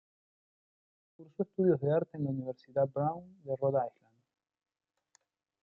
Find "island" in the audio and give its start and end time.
3.95-4.17